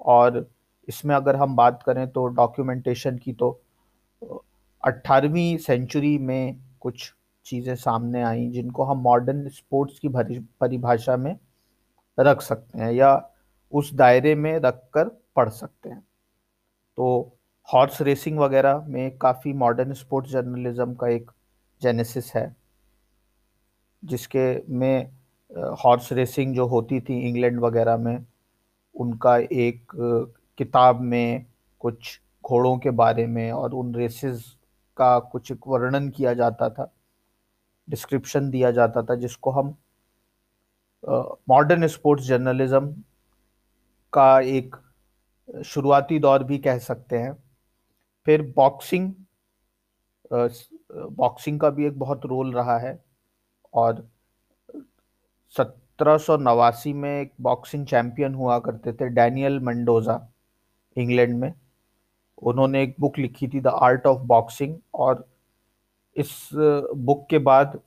और 0.00 0.46
इसमें 0.88 1.14
अगर 1.16 1.36
हम 1.36 1.56
बात 1.56 1.82
करें 1.82 2.06
तो 2.08 2.26
डॉक्यूमेंटेशन 2.34 3.18
की 3.18 3.32
तो 3.34 3.50
अट्ठारहवीं 4.82 5.56
सेंचुरी 5.58 6.16
में 6.20 6.58
कुछ 6.80 7.12
चीज़ें 7.46 7.74
सामने 7.76 8.22
आई 8.22 8.48
जिनको 8.50 8.84
हम 8.84 8.98
मॉडर्न 9.00 9.48
स्पोर्ट्स 9.48 9.98
की 9.98 10.08
परिभाषा 10.08 11.16
में 11.16 11.36
रख 12.18 12.40
सकते 12.42 12.78
हैं 12.78 12.92
या 12.92 13.10
उस 13.72 13.92
दायरे 13.94 14.34
में 14.34 14.58
रख 14.58 14.82
कर 14.94 15.08
पढ़ 15.36 15.48
सकते 15.50 15.88
हैं। 15.88 16.00
तो 16.98 17.36
हॉर्स 17.68 18.00
रेसिंग 18.02 18.38
वगैरह 18.38 18.84
में 18.88 19.16
काफ़ी 19.18 19.52
मॉडर्न 19.54 19.92
स्पोर्ट्स 19.94 20.30
जर्नलिज्म 20.30 20.94
का 20.94 21.08
एक 21.08 21.30
जेनेसिस 21.82 22.32
है, 22.34 22.54
जिसके 24.02 24.46
में 24.70 25.10
हॉर्स 25.84 26.12
रेसिंग 26.12 26.54
जो 26.54 26.66
होती 26.66 27.00
थी 27.00 27.18
इंग्लैंड 27.28 27.60
वगैरह 27.60 27.96
में, 27.96 28.26
उनका 28.94 29.36
एक 29.36 29.92
किताब 30.58 31.00
में 31.00 31.46
कुछ 31.80 32.20
घोड़ों 32.44 32.76
के 32.78 32.90
बारे 32.90 33.26
में 33.26 33.50
और 33.52 33.74
उन 33.74 33.94
रेसेस 33.94 34.44
का 34.96 35.18
कुछ 35.18 35.50
एक 35.52 35.68
वर्णन 35.68 36.08
किया 36.08 36.32
जाता 36.34 36.68
था 36.70 36.92
डिस्क्रिप्शन 37.88 38.50
दिया 38.50 38.70
जाता 38.70 39.02
था, 39.02 39.14
जिसको 39.14 39.50
हम 39.50 39.74
मॉडर्न 41.48 41.86
स्पोर्ट्स 41.86 42.24
जर्नलिज्म 42.24 42.94
का 44.12 44.40
एक 44.40 44.76
शुरुआती 45.64 46.18
दौर 46.18 46.44
भी 46.44 46.58
कह 46.58 46.78
सकते 46.78 47.18
हैं। 47.18 47.32
फिर 48.26 48.42
बॉक्सिंग 48.56 49.12
बॉक्सिंग 50.32 51.60
का 51.60 51.70
भी 51.70 51.86
एक 51.86 51.98
बहुत 51.98 52.26
रोल 52.26 52.52
रहा 52.52 52.78
है 52.78 52.98
और 53.74 54.06
सत्रह 55.54 56.16
सौ 56.18 56.36
नवासी 56.36 56.92
में 56.92 57.10
एक 57.10 57.32
बॉक्सिंग 57.40 57.86
चैंपियन 57.86 58.34
हुआ 58.34 58.58
करते 58.58 58.92
थे 58.92 59.08
डैनियल 59.08 59.58
मंडोजा 59.60 60.20
इंग्लैंड 60.96 61.38
में। 61.38 61.52
उन्होंने 62.42 62.82
एक 62.82 62.94
बुक 63.00 63.18
लिखी 63.18 63.48
थी 63.48 63.60
द 63.60 63.66
आर्ट 63.66 64.06
ऑफ़ 64.06 64.18
बॉक्सिंग 64.26 64.76
और 64.94 65.26
इस 66.16 66.48
बुक 66.52 67.26
के 67.30 67.38
बाद 67.40 67.78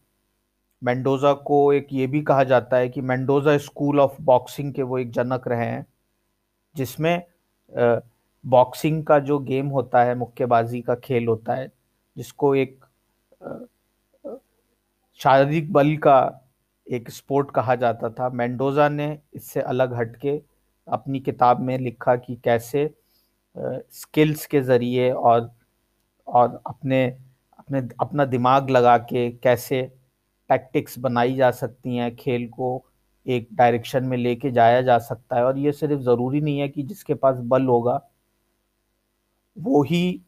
मेंडोजा 0.82 1.34
को 1.34 1.62
एक 1.74 1.88
ये 1.92 2.08
भी 2.08 2.22
कहा 2.22 2.44
जाता 2.44 2.78
है 2.78 2.90
कि 2.90 3.02
मेंडोजा 3.02 3.58
स्कूल 3.58 4.00
ऑफ़ 4.00 4.22
बॉक्सिंग 4.22 4.74
के 4.74 4.84
वो 4.84 4.98
एक 4.98 5.12
जनक 5.12 5.48
रहे 5.48 5.66
हैं, 5.66 5.86
जिसमें 6.76 7.24
बॉक्सिंग 8.44 9.04
का 9.06 9.20
जो 9.20 9.40
गेम 9.40 9.68
होता 9.68 10.04
है, 10.04 10.16
मुक्केबाजी 10.16 10.82
का 10.82 10.96
खेल 10.96 11.28
होता 11.28 11.54
है, 11.54 11.72
जिसको 12.18 12.54
एक 12.56 12.86
शारीरिक 15.20 15.72
बल 15.74 15.96
का 15.98 16.20
एक 16.92 17.10
स्पोर्ट 17.10 17.52
कहा 17.52 17.76
जाता 17.76 18.10
था। 18.10 18.30
मेंडोजा 18.30 18.88
ने 18.90 19.18
इससे 19.34 19.62
अलग 19.62 19.94
हटके 19.94 20.42
अपनी 20.88 21.20
किताब 21.20 21.60
में 21.60 21.78
लिखा 21.80 22.16
कि 22.16 22.36
कैसे 22.44 22.90
स्किल्स 23.94 24.46
के 24.46 24.62
ज़रिए 24.62 25.12
और 25.12 25.52
और 26.28 26.62
अपने 26.68 27.06
अपने, 27.60 27.80
अपना 28.02 28.26
दिमाग 28.26 28.70
लगा 28.70 28.98
के 28.98 29.30
कैसे 29.34 29.82
टैक्टिक्स 30.50 30.98
बनाई 31.00 31.36
जा 31.36 31.52
सकती 31.52 31.96
हैं, 31.96 32.16
खेल 32.16 32.48
को 32.48 32.86
एक 33.26 33.48
डायरेक्शन 33.54 34.04
में 34.04 34.18
लेके 34.18 34.52
जाया 34.52 34.82
जा 34.82 34.98
सकता 35.00 35.36
है। 35.36 35.44
और 35.46 35.58
ये 35.58 35.72
सिर्फ़ 35.72 36.02
ज़रूरी 36.02 36.42
नहीं 36.42 36.60
है 36.60 36.68
कि 36.70 36.84
जिसके 36.84 37.14
पास 37.14 37.38
बल 37.44 37.66
होगा, 37.66 38.00
वो 39.58 39.84
ही 39.84 40.22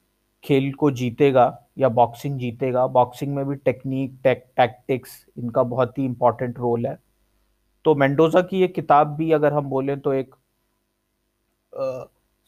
खेल 0.43 0.71
को 0.73 0.91
जीतेगा। 0.91 1.62
या 1.77 1.89
बॉक्सिंग 1.91 2.37
जीतेगा। 2.39 2.85
बॉक्सिंग 2.89 3.35
में 3.35 3.45
भी 3.47 3.55
टेक्निक 3.55 4.19
टेक 4.23 4.45
टैक्टिक्स 4.57 5.25
इनका 5.37 5.63
बहुत 5.65 5.97
ही 5.97 6.05
इंपॉर्टेंट 6.05 6.59
रोल 6.59 6.85
है। 6.87 6.97
तो 7.85 7.95
मेंडोजा 7.95 8.41
की 8.41 8.59
ये 8.59 8.67
किताब 8.69 9.15
भी 9.15 9.31
अगर 9.31 9.53
हम 9.53 9.69
बोलें 9.69 9.99
तो 9.99 10.13
एक 10.13 10.35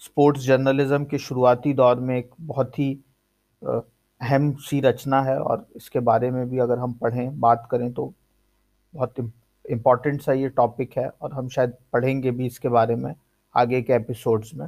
स्पोर्ट्स 0.02 0.42
जर्नलिज्म 0.42 1.06
के 1.06 1.18
शुरुआती 1.18 1.74
दौर 1.74 2.00
में 2.00 2.18
एक 2.18 2.30
बहुत 2.42 2.80
ही 2.80 2.92
अहम 3.64 4.52
सी 4.62 4.80
रचना 4.82 5.22
है 5.22 5.38
और 5.40 5.66
इसके 5.76 6.00
बारे 6.02 6.32
में 6.32 6.50
भी 6.50 6.60
अगर 6.60 6.80
हम 6.80 6.94
पढ़ें, 6.94 7.40
बात 7.40 7.68
करें 7.72 7.92
तो 7.94 8.14
बहुत 8.94 9.32
इंपॉर्टेंट 9.66 10.22
सा 10.22 10.34
ये 10.34 10.50
टॉपिक 10.52 10.98
है 10.98 11.08
और 11.12 11.34
हम 11.34 11.48
शायद 11.50 11.74
पढ़ेंगे 11.94 12.32
भी 12.32 12.46
इसके 12.46 12.70
बारे 12.70 12.96
में 12.96 13.14
आगे 13.56 13.82
के 13.82 13.94
एपिसोड्स 13.94 14.54
में। 14.56 14.68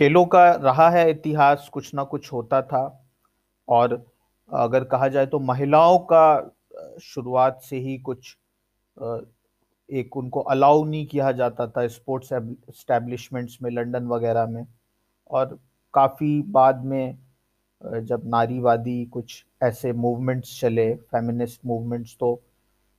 खेलों 0.00 0.24
का 0.26 0.50
रहा 0.52 0.88
है 0.90 1.10
इतिहास, 1.10 1.68
कुछ 1.72 1.94
ना 1.94 2.02
कुछ 2.04 2.32
होता 2.32 2.60
था। 2.62 3.06
और 3.68 3.92
अगर 4.50 4.84
कहा 4.84 5.08
जाए 5.08 5.26
तो 5.26 5.38
महिलाओं 5.38 5.98
का 6.12 6.52
शुरुआत 7.04 7.60
से 7.62 7.78
ही 7.78 7.96
कुछ 7.98 8.36
एक 9.88 10.16
उनको 10.16 10.40
अलाउ 10.40 10.84
नहीं 10.84 11.06
किया 11.06 11.32
जाता 11.32 11.66
था 11.66 11.86
स्पोर्ट्स 11.88 12.32
एस्टेब्लिशमेंट्स 12.32 13.58
में, 13.62 13.70
लंदन 13.70 14.06
वगैरह 14.08 14.46
में। 14.46 14.66
और 15.30 15.58
काफ़ी 15.94 16.40
बाद 16.48 16.84
में 16.84 17.18
जब 17.82 18.22
नारीवादी 18.26 19.04
कुछ 19.06 19.44
ऐसे 19.62 19.92
मूवमेंट्स 19.92 20.60
चले 20.60 20.94
फेमिनिस्ट 20.94 21.60
मूवमेंट्स 21.66 22.16
तो 22.20 22.34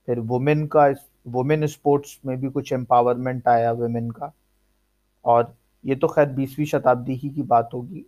फिर 0.08 0.20
वुमेन 0.20 0.66
का 0.68 0.86
वुमेन 1.30 1.66
स्पोर्ट्स 1.68 2.20
में 2.26 2.40
भी 2.42 2.50
कुछ 2.50 2.74
एम्पावरमेंट 2.74 3.48
आया 3.48 3.72
वुमेन 3.72 4.10
का। 4.12 4.32
और 5.26 5.54
ये 5.84 5.96
तो 5.96 6.08
खैर 6.08 6.30
बीसवीं 6.30 6.66
शताब्दी 6.66 7.16
ही 7.16 7.30
की 7.30 7.42
बात 7.44 7.70
होगी। 7.74 8.06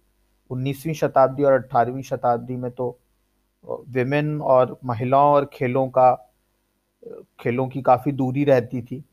उन्नीसवीं 0.50 0.94
शताब्दी 0.94 1.44
और 1.44 1.54
अठारहवीं 1.54 2.04
शताब्दी 2.04 2.56
में 2.56 2.72
तो 2.72 2.98
विमेन 3.66 4.40
और 4.42 4.78
महिलाओं 4.86 5.34
और 5.34 5.50
खेलों 5.54 5.88
का, 5.90 6.14
खेलों 7.40 7.68
की 7.68 7.82
काफ़ी 7.82 8.12
दूरी 8.12 8.44
रहती 8.44 8.82
थी। 8.82 9.04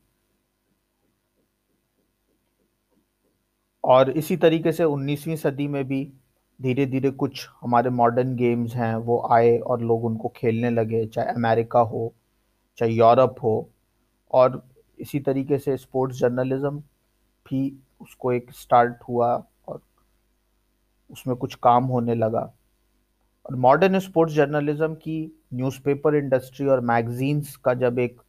और 3.83 4.09
इसी 4.09 4.37
तरीके 4.37 4.71
से 4.71 4.83
उन्नीसवीं 4.83 5.35
सदी 5.35 5.67
में 5.67 5.83
भी 5.87 6.03
धीरे 6.59 6.85
धीरे 6.85 7.11
कुछ 7.11 7.47
हमारे 7.61 7.89
मॉडर्न 7.89 8.35
गेम्स 8.35 8.73
हैं, 8.75 8.95
वो 8.95 9.27
आए 9.31 9.57
और 9.57 9.81
लोग 9.81 10.03
उनको 10.05 10.31
खेलने 10.35 10.69
लगे, 10.69 11.05
चाहे 11.05 11.27
अमेरिका 11.27 11.79
हो, 11.79 12.13
चाहे 12.77 12.91
यूरोप 12.91 13.35
हो। 13.43 13.69
और 14.33 14.61
इसी 14.99 15.19
तरीके 15.19 15.57
से 15.57 15.77
स्पोर्ट्स 15.77 16.17
जर्नलिज्म 16.17 16.79
भी 17.45 17.67
उसको 18.01 18.31
एक 18.31 18.51
स्टार्ट 18.51 19.03
हुआ 19.09 19.33
और 19.67 19.81
उसमें 21.09 21.35
कुछ 21.35 21.55
काम 21.63 21.85
होने 21.85 22.15
लगा। 22.15 22.51
और 23.45 23.55
मॉडर्न 23.55 23.99
स्पोर्ट्स 23.99 24.33
जर्नलिज्म 24.35 24.93
की 24.95 25.19
न्यूज़पेपर 25.53 26.15
इंडस्ट्री 26.15 26.67
और 26.67 26.79
मैगजीन्स 26.79 27.55
का 27.55 27.73
जब 27.73 27.99
एक 27.99 28.21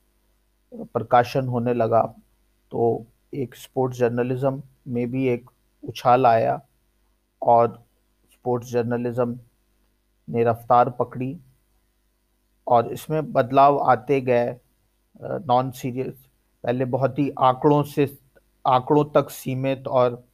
प्रकाशन 0.72 1.48
होने 1.48 1.74
लगा 1.74 2.02
तो 2.72 3.06
एक 3.34 3.54
स्पोर्ट्स 3.54 3.98
जर्नलिज्म 3.98 4.62
में 4.88 5.10
भी 5.10 5.26
एक 5.28 5.50
उछाल 5.82 6.26
आया 6.26 6.60
और 7.42 7.68
स्पोर्ट्स 8.32 8.70
जर्नलिज्म 8.70 9.38
ने 10.28 10.44
रफ्तार 10.44 10.90
पकड़ी 10.90 11.36
और 12.66 12.92
इसमें 12.92 13.32
बदलाव 13.32 13.78
आते 13.90 14.20
गए 14.20 14.54
नॉन 15.22 15.70
सीरियस 15.70 16.14
पहले 16.64 16.84
बहुत 16.84 17.18
ही 17.18 17.30
आंकड़ों 17.38 17.82
से 17.82 18.06
आंकड़ों 18.66 19.04
तक 19.04 19.30
सीमित 19.30 19.88
और 19.88 20.24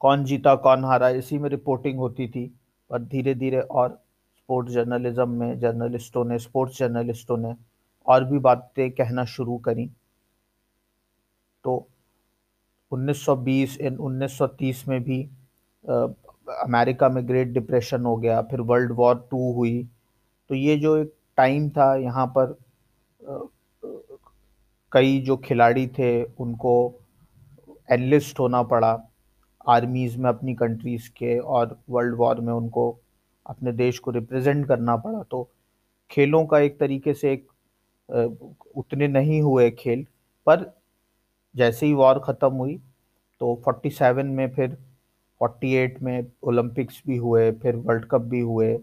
कौन 0.00 0.24
जीता 0.24 0.54
कौन 0.54 0.84
हारा 0.84 1.08
इसी 1.08 1.38
में 1.38 1.50
रिपोर्टिंग 1.50 1.98
होती 1.98 2.28
थी। 2.28 2.54
पर 2.90 3.02
धीरे 3.02 3.34
धीरे 3.34 3.60
और 3.60 4.02
स्पोर्ट्स 4.36 4.72
जर्नलिज्म 4.72 5.28
में 5.28 5.58
जर्नलिस्टों 5.60 6.24
ने 6.24 6.38
स्पोर्ट्स 6.38 6.78
जर्नलिस्टों 6.78 7.36
ने 7.36 7.54
और 8.06 8.24
भी 8.24 8.38
बातें 8.38 8.90
कहना 8.90 9.24
शुरू 9.24 9.58
करी। 9.58 9.90
तो 11.64 11.88
1920 12.92 13.78
इन 13.80 13.96
1930 13.96 14.88
में 14.88 15.02
भी 15.02 15.30
आ, 15.90 15.94
अमेरिका 16.48 17.08
में 17.08 17.28
ग्रेट 17.28 17.48
डिप्रेशन 17.48 18.04
हो 18.04 18.16
गया 18.16 18.42
फिर 18.42 18.60
वर्ल्ड 18.60 18.92
वॉर 18.92 19.28
टू 19.30 19.52
हुई। 19.52 19.88
तो 20.48 20.54
ये 20.54 20.76
जो 20.76 20.96
एक 20.96 21.14
टाइम 21.36 21.70
था 21.70 21.96
यहाँ 21.96 22.26
पर 22.26 22.58
आ, 23.28 23.38
कई 24.92 25.20
जो 25.20 25.36
खिलाड़ी 25.36 25.86
थे 25.86 26.24
उनको 26.24 27.01
एनलिस्ट 27.92 28.40
होना 28.40 28.62
पड़ा 28.64 28.98
आर्मीज़ 29.68 30.18
में 30.18 30.28
अपनी 30.30 30.54
कंट्रीज़ 30.54 31.08
के 31.10 31.38
और 31.38 31.78
वर्ल्ड 31.90 32.14
वॉर 32.18 32.40
में 32.40 32.52
उनको 32.52 32.90
अपने 33.46 33.72
देश 33.72 33.98
को 33.98 34.10
रिप्रेजेंट 34.10 34.66
करना 34.68 34.96
पड़ा। 34.96 35.22
तो 35.22 35.48
खेलों 36.10 36.44
का 36.46 36.58
एक 36.58 36.78
तरीके 36.80 37.14
से 37.14 37.32
एक 37.32 37.46
उतने 38.76 39.08
नहीं 39.08 39.40
हुए 39.42 39.70
खेल, 39.72 40.06
पर 40.46 40.72
जैसे 41.54 41.86
ही 41.86 41.92
वॉर 41.94 42.18
ख़त्म 42.24 42.52
हुई 42.54 42.76
तो 43.40 43.54
47 43.66 44.26
में 44.26 44.48
फिर 44.54 44.76
48 45.40 46.02
में 46.02 46.26
ओलंपिक्स 46.42 47.02
भी 47.06 47.16
हुए, 47.16 47.50
फिर 47.52 47.76
वर्ल्ड 47.76 48.04
कप 48.10 48.20
भी 48.22 48.40
हुए 48.40 48.76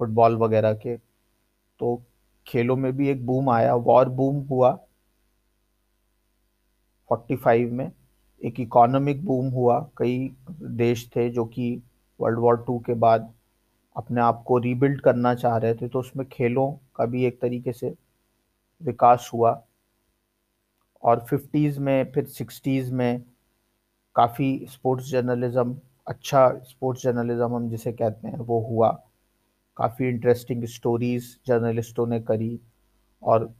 फुटबॉल 0.00 0.36
वगैरह 0.36 0.72
के। 0.76 0.96
तो 0.96 2.02
खेलों 2.46 2.76
में 2.76 2.92
भी 2.96 3.08
एक 3.08 3.24
बूम 3.26 3.50
आया 3.50 3.74
वॉर 3.76 4.08
बूम 4.10 4.40
हुआ 4.48 4.72
45 7.10 7.70
में। 7.70 7.90
एक 8.40 8.60
इकोनॉमिक 8.60 9.24
बूम 9.24 9.48
हुआ। 9.50 9.78
कई 9.98 10.30
देश 10.62 11.08
थे 11.16 11.28
जो 11.30 11.44
कि 11.44 11.82
वर्ल्ड 12.20 12.38
वॉर 12.38 12.64
टू 12.66 12.78
के 12.78 12.94
बाद 12.94 13.32
अपने 13.96 14.20
आप 14.20 14.42
को 14.46 14.58
रीबिल्ड 14.58 15.00
करना 15.00 15.34
चाह 15.34 15.56
रहे 15.56 15.74
थे 15.74 15.88
तो 15.88 15.98
उसमें 15.98 16.26
खेलों 16.28 16.70
का 16.96 17.04
भी 17.06 17.24
एक 17.24 17.40
तरीके 17.40 17.72
से 17.72 17.94
विकास 18.80 19.30
हुआ। 19.34 19.62
और 21.02 21.24
फिफ्टीज़ 21.30 21.78
में, 21.80 22.12
फिर 22.12 22.24
सिक्सटीज़ 22.24 22.92
में 22.92 23.22
काफ़ी 24.16 24.66
स्पोर्ट्स 24.70 25.10
जर्नलिज्म 25.10 25.76
अच्छा 26.06 26.48
स्पोर्ट्स 26.64 27.02
जर्नलिज्म 27.02 27.54
हम 27.54 27.68
जिसे 27.68 27.92
कहते 27.92 28.28
हैं, 28.28 28.38
वो 28.38 28.60
हुआ। 28.60 28.90
काफ़ी 29.76 30.08
इंटरेस्टिंग 30.08 30.64
स्टोरीज 30.64 31.24
जर्नलिस्टों 31.46 32.06
ने 32.06 32.20
करी 32.20 32.58
और 33.22 33.52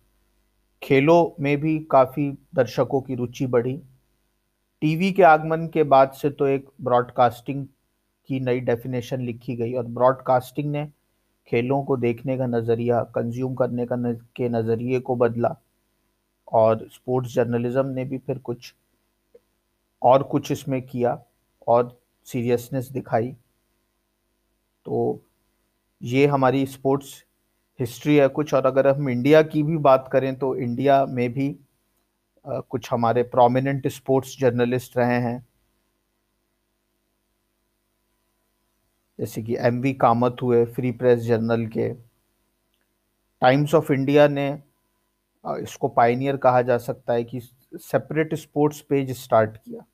खेलों 0.82 1.30
में 1.40 1.56
भी 1.60 1.78
काफ़ी 1.90 2.30
दर्शकों 2.54 3.00
की 3.00 3.14
रुचि 3.14 3.46
बढ़ी। 3.46 3.80
टीवी 4.84 5.12
के 5.12 5.22
आगमन 5.22 5.66
के 5.66 5.82
बाद 5.82 6.10
से 6.12 6.30
तो 6.30 6.46
एक 6.46 6.66
ब्रॉडकास्टिंग 6.80 7.66
की 8.28 8.40
नई 8.40 8.60
डेफिनेशन 8.60 9.20
लिखी 9.20 9.56
गई 9.56 9.72
और 9.74 9.86
ब्रॉडकास्टिंग 9.86 10.70
ने 10.72 10.86
खेलों 11.48 11.82
को 11.82 11.96
देखने 11.96 12.36
का 12.38 12.46
नज़रिया 12.46 13.02
कंज्यूम 13.02 13.54
करने 13.54 13.86
का 13.86 13.96
न, 13.96 14.14
के 14.36 14.48
नज़रिए 14.48 15.00
को 15.00 15.16
बदला 15.16 15.56
और 16.52 16.88
स्पोर्ट्स 16.92 17.34
जर्नलिज्म 17.34 17.86
ने 17.86 18.04
भी 18.04 18.18
फिर 18.18 18.38
कुछ 18.38 18.74
और 20.02 20.22
कुछ 20.22 20.52
इसमें 20.52 20.82
किया 20.82 21.18
और 21.66 22.00
सीरियसनेस 22.24 22.88
दिखाई। 22.88 23.32
तो 24.84 25.22
ये 26.02 26.26
हमारी 26.26 26.66
स्पोर्ट्स 26.66 27.24
हिस्ट्री 27.80 28.16
है 28.16 28.28
कुछ 28.28 28.54
और 28.54 28.66
अगर 28.66 28.88
हम 28.88 29.08
इंडिया 29.08 29.42
की 29.42 29.62
भी 29.62 29.76
बात 29.76 30.08
करें 30.12 30.34
तो 30.38 30.56
इंडिया 30.56 31.06
में 31.06 31.32
भी 31.32 31.56
कुछ 32.44 32.92
हमारे 32.92 33.22
प्रोमिनेंट 33.22 33.88
स्पोर्ट्स 33.88 34.38
जर्नलिस्ट 34.38 34.96
रहे 34.96 35.20
हैं। 35.20 35.46
जैसे 39.18 39.42
कि 39.42 39.56
एम 39.58 39.80
वी 39.80 39.92
कामत 39.94 40.36
हुए 40.42 40.64
फ्री 40.64 40.90
प्रेस 40.92 41.20
जर्नल 41.20 41.66
के। 41.66 41.92
टाइम्स 43.42 43.74
ऑफ़ 43.74 43.92
इंडिया 43.92 44.28
ने 44.28 44.48
इसको 45.44 45.88
पाइनियर 45.88 46.36
कहा 46.36 46.62
जा 46.62 46.78
सकता 46.78 47.12
है 47.12 47.24
कि 47.24 47.40
सेपरेट 47.74 48.34
स्पोर्ट्स 48.34 48.80
पेज 48.80 49.10
स्टार्ट 49.18 49.56
किया। 49.56 49.84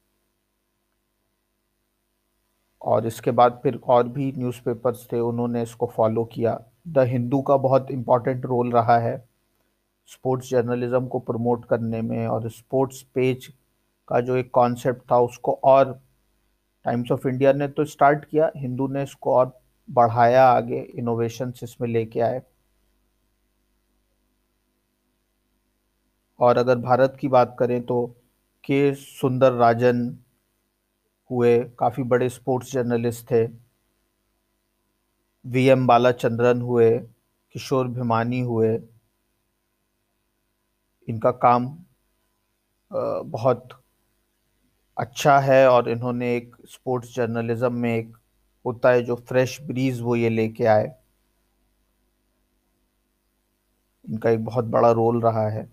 और 2.83 3.07
इसके 3.07 3.31
बाद 3.31 3.61
फिर 3.63 3.81
और 3.85 4.09
भी 4.09 4.33
न्यूज़पेपर्स 4.33 5.07
थे, 5.13 5.19
उन्होंने 5.21 5.63
इसको 5.63 5.87
फॉलो 5.87 6.25
किया। 6.25 6.59
द 6.89 6.99
हिंदू 6.99 7.41
का 7.43 7.57
बहुत 7.57 7.91
इंपॉर्टेंट 7.91 8.47
रोल 8.47 8.73
रहा 8.73 8.99
है। 8.99 9.30
स्पोर्ट्स 10.11 10.51
जर्नलिज्म 10.51 11.07
को 11.07 11.19
प्रमोट 11.21 11.65
करने 11.65 12.01
में 12.03 12.27
और 12.27 12.49
स्पोर्ट्स 12.51 13.03
पेज 13.15 13.47
का 14.09 14.21
जो 14.21 14.37
एक 14.37 14.51
कॉन्सेप्ट 14.51 15.11
था, 15.11 15.19
उसको 15.19 15.53
और 15.65 15.93
टाइम्स 16.85 17.11
ऑफ़ 17.13 17.27
इंडिया 17.29 17.53
ने 17.53 17.69
तो 17.69 17.85
स्टार्ट 17.85 18.25
किया, 18.25 18.51
हिंदू 18.57 18.87
ने 18.89 19.03
इसको 19.03 19.35
और 19.35 19.59
बढ़ाया 19.89 20.47
आगे 20.49 20.81
इनोवेशन 20.99 21.53
इसमें 21.63 21.89
लेके 21.89 22.21
आए। 22.21 22.43
और 26.41 26.59
अगर 26.59 26.79
भारत 26.79 27.17
की 27.21 27.29
बात 27.29 27.57
करें 27.59 27.81
तो 27.83 28.07
के 28.65 28.95
सुंदर 28.95 29.53
राजन 29.53 30.07
हुए, 31.31 31.59
काफ़ी 31.79 32.03
बड़े 32.03 32.29
स्पोर्ट्स 32.29 32.73
जर्नलिस्ट 32.73 33.31
थे। 33.31 33.47
वी 35.45 35.65
एम 35.69 35.87
बालाचंद्रन 35.87 36.61
हुए, 36.63 36.99
किशोर 37.55 37.89
भिमानी 37.89 38.41
हुए 38.41 38.79
इनका 41.11 41.31
काम 41.45 41.67
बहुत 42.91 43.69
अच्छा 44.97 45.39
है 45.39 45.67
और 45.71 45.89
इन्होंने 45.89 46.35
एक 46.37 46.57
स्पोर्ट्स 46.69 47.15
जर्नलिज्म 47.15 47.73
में 47.73 47.95
एक 47.97 48.17
होता 48.65 48.91
है 48.91 49.03
जो 49.03 49.15
फ्रेश 49.19 49.61
ब्रीज 49.63 50.01
वो 50.01 50.17
ये 50.17 50.29
लेके 50.29 50.65
आए। 50.67 50.93
इनका 54.05 54.31
एक 54.31 54.45
बहुत 54.45 54.65
बड़ा 54.67 54.91
रोल 54.91 55.21
रहा 55.23 55.49
है। 55.49 55.69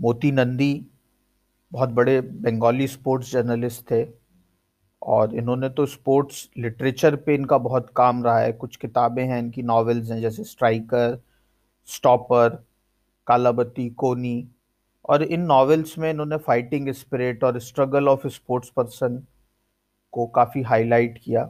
मोती 0.00 0.30
नंदी 0.32 0.86
बहुत 1.72 1.88
बड़े 1.90 2.20
बंगाली 2.20 2.86
स्पोर्ट्स 2.88 3.30
जर्नलिस्ट 3.32 3.90
थे 3.90 4.04
और 5.02 5.34
इन्होंने 5.34 5.68
तो 5.68 5.86
स्पोर्ट्स 5.86 6.48
लिटरेचर 6.58 7.16
पे 7.16 7.34
इनका 7.34 7.58
बहुत 7.58 7.90
काम 7.96 8.24
रहा 8.24 8.38
है। 8.38 8.52
कुछ 8.52 8.76
किताबें 8.76 9.24
हैं, 9.24 9.38
इनकी 9.38 9.62
नॉवेल्स 9.62 10.10
हैं, 10.10 10.20
जैसे 10.20 10.44
स्ट्राइकर 10.44 11.18
स्टॉपर 11.88 12.64
कालाबती, 13.26 13.90
कोनी 13.90 14.48
और 15.08 15.22
इन 15.22 15.40
नॉवेल्स 15.40 15.98
में 15.98 16.10
इन्होंने 16.10 16.36
फाइटिंग 16.36 16.90
स्पिरिट 16.90 17.44
और 17.44 17.58
स्ट्रगल 17.58 18.08
ऑफ़ 18.08 18.26
स्पोर्ट्स 18.26 18.70
पर्सन 18.70 19.26
को 20.12 20.26
काफ़ी 20.26 20.62
हाईलाइट 20.62 21.18
किया। 21.24 21.44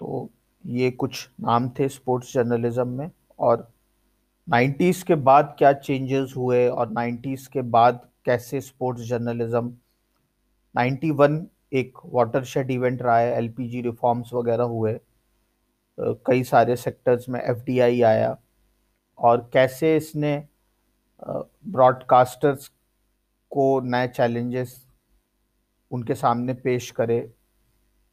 तो 0.00 0.30
ये 0.66 0.90
कुछ 0.90 1.28
नाम 1.40 1.68
थे 1.68 1.88
स्पोर्ट्स 1.88 2.32
जर्नलिज्म 2.34 2.88
में 2.88 3.10
और 3.38 3.72
90s 4.48 5.02
के 5.02 5.14
बाद 5.14 5.54
क्या 5.58 5.72
चेंजेस 5.72 6.34
हुए 6.36 6.68
और 6.68 6.90
90s 6.92 7.46
के 7.46 7.62
बाद 7.62 8.08
कैसे 8.24 8.60
स्पोर्ट्स 8.60 9.02
जर्नलिज्म 9.02 9.76
91 10.74 11.42
एक 11.72 11.98
वाटरशेड 12.04 12.70
इवेंट 12.70 13.02
रहा 13.02 13.18
है 13.18 13.36
एलपीजी 13.36 13.80
रिफॉर्म्स 13.80 14.32
वगैरह 14.34 14.64
हुए। 14.64 15.00
कई 16.00 16.42
सारे 16.42 16.76
सेक्टर्स 16.76 17.28
में 17.28 17.40
एफडीआई 17.40 18.00
आया। 18.02 18.36
और 19.18 19.50
कैसे 19.52 19.96
इसने 19.96 20.36
ब्रॉडकास्टर्स 21.22 22.68
को 23.52 23.80
नए 23.80 24.08
चैलेंजेस 24.08 24.74
उनके 25.90 26.14
सामने 26.14 26.54
पेश 26.54 26.90
करे 26.90 27.20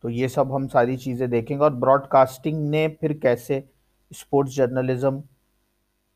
तो 0.04 0.10
ये 0.10 0.28
सब 0.30 0.52
हम 0.54 0.68
सारी 0.68 0.98
चीज़ें 0.98 1.30
देखेंगे। 1.30 1.64
और 1.64 1.74
ब्रॉडकास्टिंग 1.76 2.70
ने 2.70 2.88
फिर 3.02 3.14
कैसे 3.14 3.64
स्पोर्ट्स 4.12 4.56
जर्नलिज्म 4.56 5.22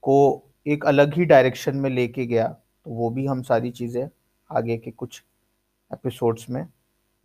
को 0.04 0.44
एक 0.66 0.86
अलग 0.86 1.14
ही 1.14 1.26
डायरेक्शन 1.26 1.76
में 1.76 1.90
लेके 1.90 2.26
गया 2.26 2.48
तो 2.48 2.92
वो 2.92 3.10
भी 3.10 3.26
हम 3.26 3.42
सारी 3.44 3.72
चीज़ें 3.72 4.08
आगे 4.50 4.78
के 4.78 4.92
कुछ 4.92 5.24
एपिसोड्स 5.92 6.50
में 6.50 6.66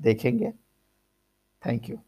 देखेंगे। 0.00 0.52
Thank 1.62 1.88
you 1.90 1.98